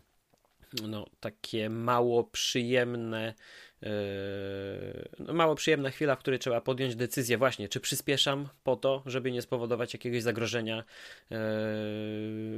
[0.89, 3.35] no, takie mało przyjemne
[3.83, 9.03] Yy, no, mało przyjemna chwila, w której trzeba podjąć decyzję właśnie, czy przyspieszam po to,
[9.07, 10.85] żeby nie spowodować jakiegoś zagrożenia
[11.31, 11.39] yy,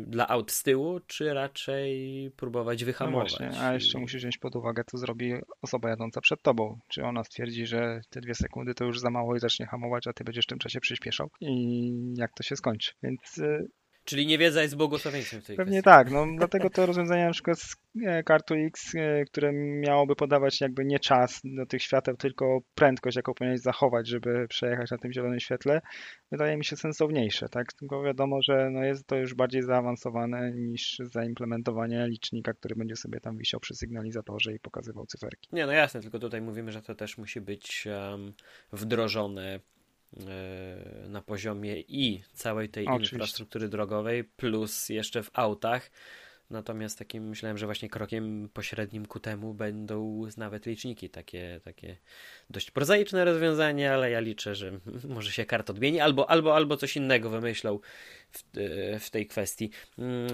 [0.07, 3.33] dla aut z tyłu, czy raczej próbować wyhamować.
[3.41, 6.79] No właśnie, a jeszcze musisz wziąć pod uwagę, co zrobi osoba jadąca przed tobą.
[6.89, 10.13] Czy ona stwierdzi, że te dwie sekundy to już za mało i zacznie hamować, a
[10.13, 12.93] ty będziesz w tym czasie przyspieszał i jak to się skończy.
[13.03, 13.69] Więc yy,
[14.11, 15.85] Czyli niewiedza jest błogosławieństwem w tej Pewnie kwestii.
[15.85, 20.61] tak, no dlatego to rozwiązanie na przykład z e, kartu X, e, które miałoby podawać
[20.61, 25.13] jakby nie czas do tych świateł, tylko prędkość, jaką powinieneś zachować, żeby przejechać na tym
[25.13, 25.81] zielonym świetle,
[26.33, 27.73] wydaje mi się sensowniejsze, tak?
[27.73, 33.21] Tylko wiadomo, że no jest to już bardziej zaawansowane niż zaimplementowanie licznika, który będzie sobie
[33.21, 35.49] tam wisiał przy sygnalizatorze i pokazywał cyferki.
[35.53, 38.33] Nie, no jasne, tylko tutaj mówimy, że to też musi być um,
[38.73, 39.61] wdrożone
[41.09, 43.17] na poziomie i całej tej Oczywiście.
[43.17, 45.91] infrastruktury drogowej, plus jeszcze w autach.
[46.51, 51.97] Natomiast takim myślałem, że właśnie krokiem pośrednim ku temu będą nawet liczniki, takie, takie
[52.51, 54.73] dość prozaiczne rozwiązanie, ale ja liczę, że
[55.15, 57.79] może się kart odmieni, albo, albo, albo coś innego wymyślą
[58.31, 59.71] w, e, w tej kwestii.
[59.99, 60.29] Mm,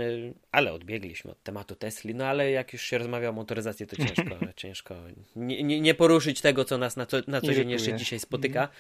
[0.53, 4.37] ale odbiegliśmy od tematu Tesli, no ale jak już się rozmawia o motoryzacji, to ciężko,
[4.57, 4.95] ciężko
[5.37, 8.61] nie, nie, nie poruszyć tego, co nas na co, na co dzień jeszcze dzisiaj spotyka.
[8.61, 8.79] Mhm.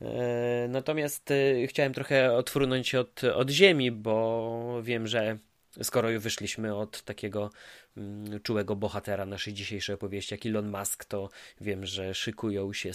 [0.00, 5.38] E, natomiast e, chciałem trochę odfrunąć od, od ziemi, bo wiem, że
[5.82, 7.50] skoro już wyszliśmy od takiego
[7.96, 11.28] mm, czułego bohatera naszej dzisiejszej opowieści, jak Elon Musk, to
[11.60, 12.90] wiem, że szykują się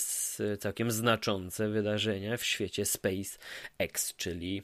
[0.60, 4.63] całkiem znaczące wydarzenia w świecie SpaceX, czyli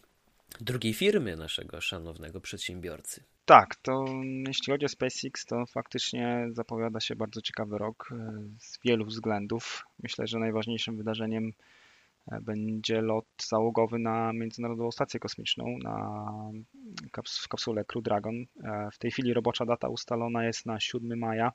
[0.61, 3.23] drugiej firmy naszego szanownego przedsiębiorcy.
[3.45, 4.05] Tak, to
[4.47, 9.85] jeśli chodzi o SpaceX, to faktycznie zapowiada się bardzo ciekawy rok e, z wielu względów.
[10.03, 11.53] Myślę, że najważniejszym wydarzeniem
[12.41, 16.25] będzie lot załogowy na Międzynarodową Stację Kosmiczną na,
[17.43, 18.35] w kapsule Crew Dragon.
[18.63, 21.51] E, w tej chwili robocza data ustalona jest na 7 maja.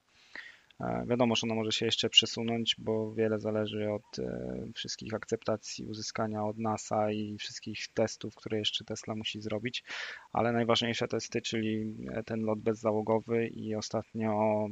[0.81, 5.87] E, wiadomo, że ona może się jeszcze przesunąć, bo wiele zależy od e, wszystkich akceptacji
[5.87, 9.85] uzyskania od NASA i wszystkich testów, które jeszcze Tesla musi zrobić,
[10.33, 11.97] ale najważniejsze testy, czyli
[12.27, 14.67] ten lot bezzałogowy i ostatnio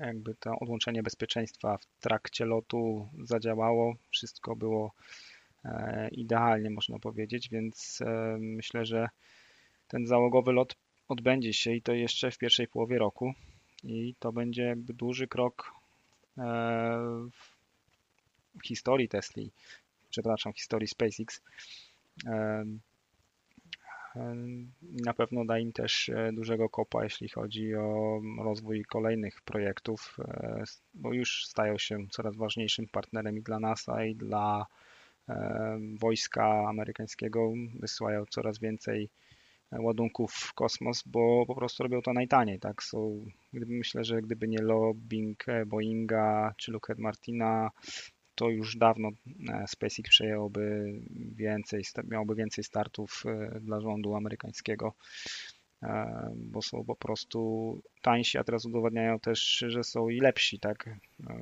[0.00, 4.92] jakby to odłączenie bezpieczeństwa w trakcie lotu zadziałało, wszystko było
[5.64, 9.08] e, idealnie, można powiedzieć, więc e, myślę, że
[9.88, 10.76] ten załogowy lot
[11.08, 13.32] odbędzie się i to jeszcze w pierwszej połowie roku
[13.84, 15.72] i to będzie jakby duży krok
[16.38, 16.42] e,
[18.62, 19.50] w historii Tesli,
[20.10, 21.42] przepraszam, w historii SpaceX.
[25.04, 30.64] Na pewno da im też e, dużego kopa, jeśli chodzi o rozwój kolejnych projektów, e,
[30.94, 34.66] bo już stają się coraz ważniejszym partnerem i dla NASA, i dla
[35.28, 37.52] e, wojska amerykańskiego.
[37.80, 39.10] Wysyłają coraz więcej
[39.72, 42.60] ładunków w kosmos, bo po prostu robią to najtaniej.
[42.60, 42.82] Tak?
[42.82, 47.70] Są, gdyby, myślę, że gdyby nie lobbying Boeinga czy Lockheed Martina,
[48.38, 49.08] to już dawno
[49.48, 50.92] e, SpaceX przejęłoby
[51.36, 54.94] więcej, miałoby więcej startów e, dla rządu amerykańskiego,
[55.82, 60.90] e, bo są po prostu tańsi, a teraz udowadniają też, że są i lepsi, tak?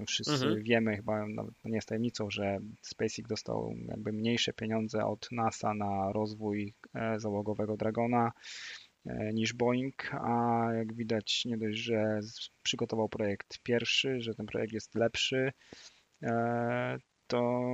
[0.07, 0.63] Wszyscy mhm.
[0.63, 6.13] wiemy, chyba nawet nie jest tajemnicą, że SpaceX dostał jakby mniejsze pieniądze od NASA na
[6.13, 6.75] rozwój
[7.17, 8.33] załogowego Dragona
[9.33, 12.21] niż Boeing, a jak widać nie dość, że
[12.63, 15.53] przygotował projekt pierwszy, że ten projekt jest lepszy,
[17.27, 17.69] to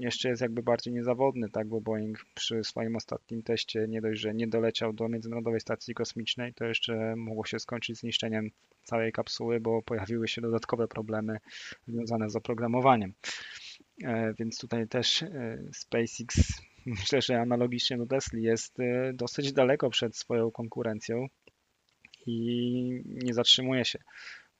[0.00, 4.34] jeszcze jest jakby bardziej niezawodny, tak, bo Boeing przy swoim ostatnim teście nie dość, że
[4.34, 8.50] nie doleciał do Międzynarodowej Stacji Kosmicznej, to jeszcze mogło się skończyć zniszczeniem
[8.84, 11.38] całej kapsuły, bo pojawiły się dodatkowe problemy
[11.88, 13.14] związane z oprogramowaniem.
[14.04, 16.52] E, więc tutaj też e, SpaceX,
[16.86, 18.76] myślę, że analogicznie do Tesla jest
[19.14, 21.26] dosyć daleko przed swoją konkurencją
[22.26, 23.98] i nie zatrzymuje się.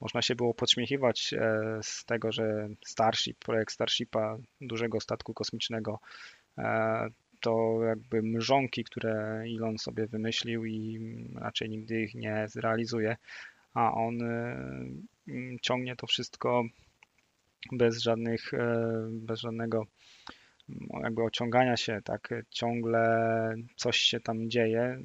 [0.01, 5.99] Można się było podśmiechiwać e, z tego, że Starship, projekt Starshipa, dużego statku kosmicznego,
[6.57, 7.07] e,
[7.39, 10.99] to jakby mrzonki, które Elon sobie wymyślił i
[11.35, 13.17] raczej nigdy ich nie zrealizuje,
[13.73, 14.57] a on e,
[15.61, 16.63] ciągnie to wszystko
[17.71, 18.51] bez żadnych,
[19.11, 19.85] bez żadnego
[21.03, 24.99] jakby ociągania się, tak ciągle coś się tam dzieje.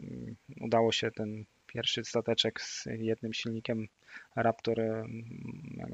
[0.61, 3.89] Udało się ten pierwszy stateczek z jednym silnikiem
[4.37, 4.79] Raptor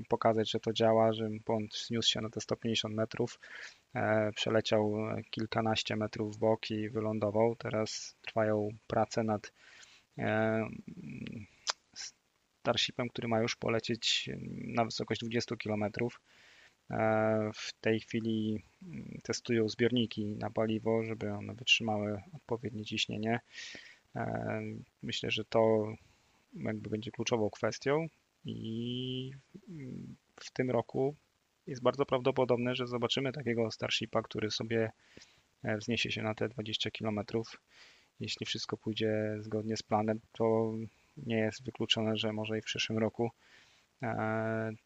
[0.08, 3.40] pokazać, że to działa, że on zniósł się na te 150 metrów,
[3.94, 4.94] e, przeleciał
[5.30, 7.56] kilkanaście metrów w bok i wylądował.
[7.56, 9.52] Teraz trwają prace nad
[10.18, 10.68] e,
[12.60, 14.30] Starshipem, który ma już polecieć
[14.64, 16.20] na wysokość 20 kilometrów
[16.90, 23.40] E, w tej chwili mm, testują zbiorniki na paliwo, żeby one wytrzymały odpowiednie ciśnienie.
[24.16, 24.60] E,
[25.02, 25.92] myślę, że to
[26.54, 28.06] jakby będzie kluczową kwestią
[28.44, 29.30] i
[29.68, 31.14] mm, w tym roku
[31.66, 34.90] jest bardzo prawdopodobne, że zobaczymy takiego Starshipa, który sobie
[35.62, 37.20] e, wzniesie się na te 20 km.
[38.20, 40.74] Jeśli wszystko pójdzie zgodnie z planem, to
[41.16, 43.30] nie jest wykluczone, że może i w przyszłym roku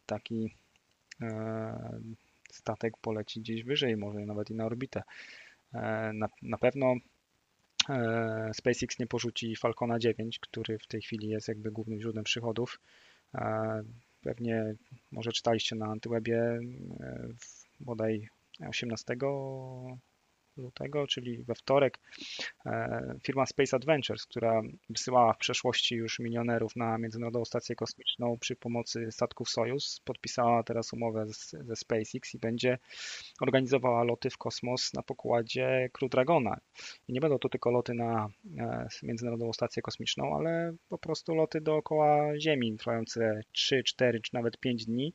[0.07, 0.55] taki
[1.23, 2.01] E,
[2.53, 5.03] statek poleci gdzieś wyżej, może nawet i na orbitę.
[6.15, 6.95] Na, na pewno
[8.53, 12.81] SpaceX nie porzuci Falcona 9, który w tej chwili jest jakby głównym źródłem przychodów.
[14.23, 14.75] Pewnie
[15.11, 16.61] może czytaliście na Antywebie
[17.81, 18.29] bodaj
[18.69, 19.17] 18
[20.57, 22.01] lutego, czyli we wtorek,
[22.67, 28.57] e, firma Space Adventures, która wysyłała w przeszłości już milionerów na Międzynarodową Stację Kosmiczną przy
[28.57, 32.79] pomocy statków Soyuz, podpisała teraz umowę z, ze SpaceX i będzie
[33.41, 36.61] organizowała loty w kosmos na pokładzie Crew Dragona.
[37.09, 41.61] I nie będą to tylko loty na e, Międzynarodową Stację Kosmiczną, ale po prostu loty
[41.61, 45.15] dookoła Ziemi, trwające 3, 4 czy nawet 5 dni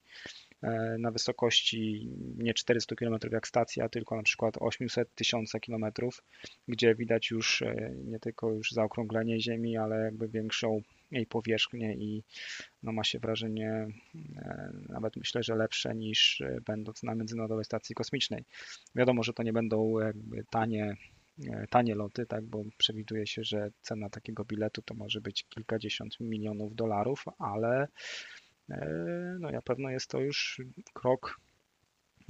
[0.99, 5.85] na wysokości nie 400 km jak stacja, tylko na przykład 800 tysiąca km,
[6.67, 12.23] gdzie widać już e, nie tylko już zaokrąglenie Ziemi, ale jakby większą jej powierzchnię i
[12.83, 13.87] no ma się wrażenie
[14.35, 18.45] e, nawet myślę, że lepsze niż będąc na Międzynarodowej Stacji Kosmicznej.
[18.95, 20.95] Wiadomo, że to nie będą jakby tanie
[21.69, 26.75] tanie loty, tak, bo przewiduje się, że cena takiego biletu to może być kilkadziesiąt milionów
[26.75, 27.87] dolarów, ale
[28.46, 28.46] E,
[29.39, 30.61] no na pewno jest to już
[30.93, 31.39] krok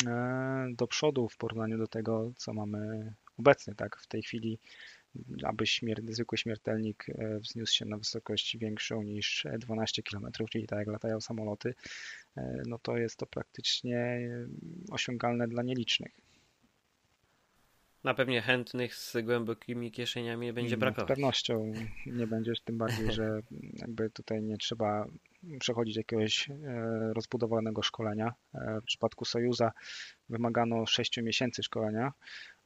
[0.07, 4.59] e, do przodu w porównaniu do tego, co mamy obecnie, tak, w tej chwili
[5.43, 10.79] aby śmier zwykły śmiertelnik e, wzniósł się na wysokość większą niż 12 km, czyli tak
[10.79, 11.73] jak latają samoloty,
[12.65, 14.29] no to jest to praktycznie
[14.91, 16.26] osiągalne dla nielicznych.
[18.03, 21.07] Na pewnie chętnych z głębokimi kieszeniami będzie brakować.
[21.07, 21.71] Z pewnością
[22.05, 23.39] nie będziesz, tym bardziej, że
[23.73, 25.05] jakby tutaj nie trzeba
[25.59, 26.53] przechodzić jakiegoś e,
[27.13, 28.33] rozbudowanego szkolenia.
[28.53, 29.71] E, w przypadku Sojuza
[30.29, 32.13] wymagano 6 miesięcy szkolenia,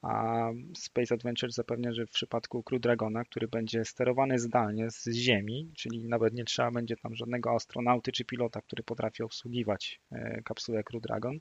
[0.02, 5.72] a Space Adventure zapewnia, że w przypadku Crew Dragona, który będzie sterowany zdalnie z Ziemi,
[5.76, 10.84] czyli nawet nie trzeba będzie tam żadnego astronauty czy pilota, który potrafi obsługiwać e, kapsułę
[10.84, 11.40] Crew Dragon,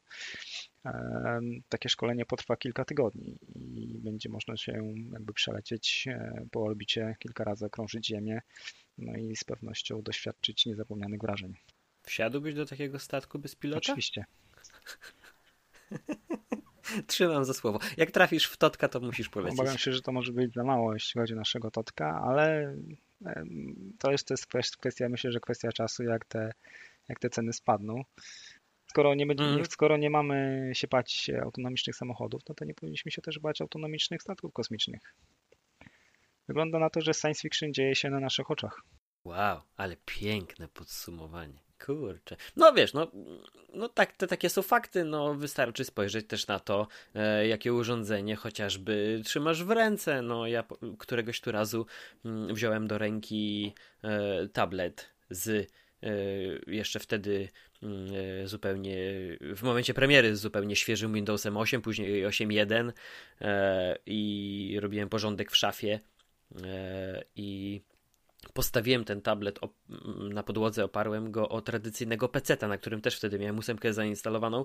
[1.68, 6.08] takie szkolenie potrwa kilka tygodni i będzie można się jakby przelecieć
[6.50, 8.40] po orbicie, kilka razy okrążyć Ziemię,
[8.98, 11.54] no i z pewnością doświadczyć niezapomnianych wrażeń.
[12.02, 13.78] Wsiadłbyś do takiego statku bez pilota?
[13.78, 14.24] Oczywiście.
[17.06, 17.78] Trzymam za słowo.
[17.96, 19.60] Jak trafisz w Totka, to musisz powiedzieć.
[19.60, 22.76] Obawiam się, że to może być za mało, jeśli chodzi o naszego Totka, ale
[23.98, 26.52] to jest, to jest kwestia, myślę, że kwestia czasu, jak te,
[27.08, 28.02] jak te ceny spadną.
[28.86, 29.64] Skoro nie, będzie, mm.
[29.64, 34.22] skoro nie mamy się bać autonomicznych samochodów, no to nie powinniśmy się też bać autonomicznych
[34.22, 35.14] statków kosmicznych.
[36.48, 38.82] Wygląda na to, że science fiction dzieje się na naszych oczach.
[39.24, 41.69] Wow, ale piękne podsumowanie.
[41.86, 42.36] Kurczę.
[42.56, 43.10] No wiesz, no,
[43.74, 48.36] no tak, te takie są fakty, no wystarczy spojrzeć też na to, e, jakie urządzenie
[48.36, 50.22] chociażby trzymasz w ręce.
[50.22, 50.64] No ja
[50.98, 51.86] któregoś tu razu
[52.24, 55.48] mm, wziąłem do ręki e, tablet z
[56.02, 56.10] e,
[56.66, 57.48] jeszcze wtedy
[57.82, 58.06] mm,
[58.42, 58.96] e, zupełnie
[59.40, 62.92] w momencie premiery z zupełnie świeżym Windowsem 8, później 8.1
[63.40, 66.00] e, i robiłem porządek w szafie
[67.36, 67.80] i
[68.52, 69.58] postawiłem ten tablet
[70.30, 74.64] na podłodze, oparłem go o tradycyjnego peceta, na którym też wtedy miałem ósemkę zainstalowaną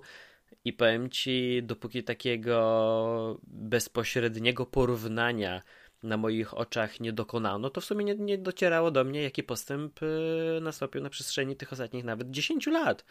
[0.65, 5.61] i powiem Ci, dopóki takiego bezpośredniego porównania
[6.03, 9.99] na moich oczach nie dokonano, to w sumie nie, nie docierało do mnie, jaki postęp
[10.03, 13.05] e, nastąpił na przestrzeni tych ostatnich nawet 10 lat.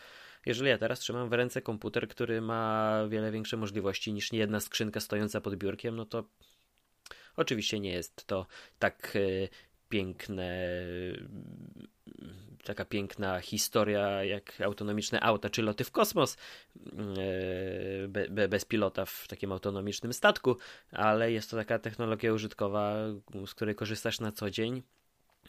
[0.47, 5.01] Jeżeli ja teraz trzymam w ręce komputer, który ma wiele większe możliwości niż jedna skrzynka
[5.01, 6.25] stojąca pod biurkiem, no to
[7.37, 8.47] Oczywiście nie jest to
[8.79, 9.49] tak e,
[9.95, 10.69] piękne,
[12.65, 16.37] taka piękna historia jak autonomiczne auta czy loty w kosmos
[18.37, 20.57] e, bez pilota w takim autonomicznym statku,
[20.91, 22.95] ale jest to taka technologia użytkowa,
[23.47, 24.83] z której korzystasz na co dzień,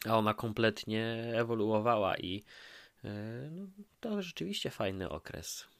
[0.08, 2.44] a ona kompletnie ewoluowała i
[3.04, 3.10] e,
[3.50, 3.66] no,
[4.00, 5.75] to rzeczywiście fajny okres.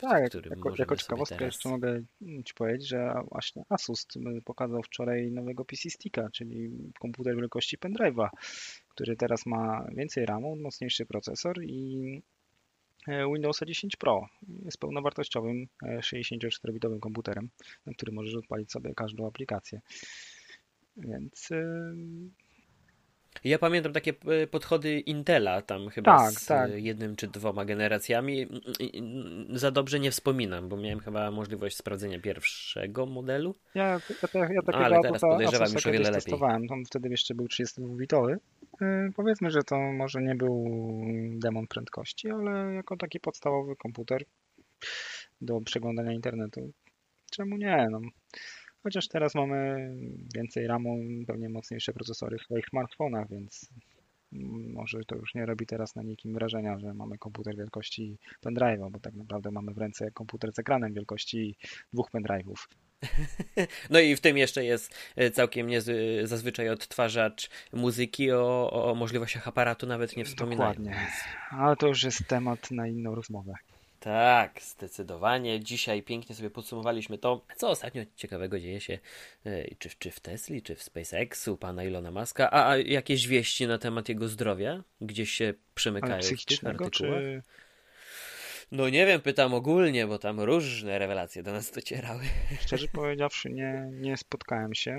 [0.00, 1.54] Tak, jako, jako ciekawostkę teraz...
[1.54, 2.02] jeszcze mogę
[2.44, 4.06] Ci powiedzieć, że właśnie Asus
[4.44, 6.70] pokazał wczoraj nowego PC Sticka, czyli
[7.00, 8.28] komputer wielkości pendrive'a,
[8.88, 12.22] który teraz ma więcej RAMu, mocniejszy procesor i
[13.08, 14.26] e, Windows 10 Pro.
[14.64, 17.50] Jest pełnowartościowym 64-bitowym e, komputerem,
[17.86, 19.80] na którym możesz odpalić sobie każdą aplikację.
[20.96, 21.94] Więc e,
[23.44, 26.70] ja pamiętam takie e, podchody Intela, tam chyba tak, z tak.
[26.74, 28.46] jednym czy dwoma generacjami.
[29.52, 33.54] Za dobrze nie wspominam, bo miałem chyba możliwość sprawdzenia pierwszego modelu.
[33.74, 33.98] Ja, ja,
[34.34, 36.14] ja, ja takiego Ale teraz podejrzewam już o wiele lepiej.
[36.14, 36.68] Testowałem.
[36.68, 38.36] Tam wtedy jeszcze był 32-bitowy.
[38.80, 40.70] Yy, powiedzmy, że to może nie był
[41.34, 44.24] demon prędkości, ale jako taki podstawowy komputer
[45.40, 46.72] do przeglądania internetu.
[47.30, 47.88] Czemu nie?
[47.90, 48.00] No.
[48.82, 49.90] Chociaż teraz mamy
[50.34, 53.70] więcej RAMu, pewnie mocniejsze procesory w swoich smartfonach, więc
[54.72, 59.00] może to już nie robi teraz na nikim wrażenia, że mamy komputer wielkości pendrive'a, bo
[59.00, 61.56] tak naprawdę mamy w ręce komputer z ekranem wielkości
[61.92, 62.66] dwóch pendrive'ów.
[63.90, 69.48] No i w tym jeszcze jest e, całkiem niezły zazwyczaj odtwarzacz muzyki o, o możliwościach
[69.48, 70.76] aparatu nawet nie wspominając.
[70.76, 71.06] Dokładnie,
[71.50, 73.54] ale to już jest temat na inną rozmowę.
[74.00, 75.60] Tak, zdecydowanie.
[75.60, 78.98] Dzisiaj pięknie sobie podsumowaliśmy to, co ostatnio ciekawego dzieje się
[79.44, 82.50] e, czy, czy w Tesli, czy w SpaceXu pana Ilona Maska.
[82.50, 84.82] A, a jakieś wieści na temat jego zdrowia?
[85.00, 86.90] Gdzieś się przemykają w tych artykułach?
[86.92, 87.42] Czy...
[88.72, 92.24] No nie wiem, pytam ogólnie, bo tam różne rewelacje do nas docierały.
[92.60, 94.98] Szczerze powiedziawszy, nie, nie spotkałem się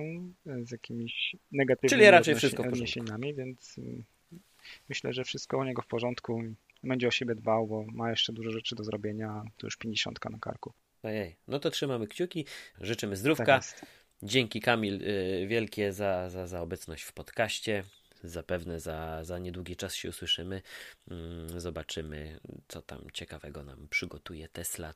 [0.63, 4.03] z jakimiś negatywnymi Czyli raczej wszystko odniesieniami, więc mm,
[4.89, 6.43] myślę, że wszystko u niego w porządku
[6.83, 9.43] będzie o siebie dbał, bo ma jeszcze dużo rzeczy do zrobienia.
[9.57, 10.73] To już 50 na karku.
[11.03, 12.45] Ojej, no to trzymamy kciuki,
[12.81, 13.45] życzymy zdrówka.
[13.59, 13.85] Tak
[14.23, 17.83] Dzięki Kamil y, wielkie za, za, za obecność w podcaście.
[18.23, 20.61] Zapewne za, za niedługi czas się usłyszymy.
[21.11, 24.93] Mm, zobaczymy, co tam ciekawego nam przygotuje Tesla.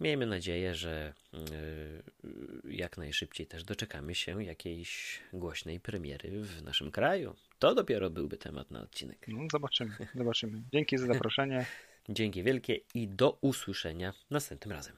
[0.00, 7.34] Miejmy nadzieję, że y, jak najszybciej też doczekamy się jakiejś głośnej premiery w naszym kraju.
[7.58, 9.26] To dopiero byłby temat na odcinek.
[9.28, 10.62] No, zobaczymy, zobaczymy.
[10.72, 11.66] Dzięki za zaproszenie.
[12.08, 14.90] Dzięki wielkie i do usłyszenia następnym razem.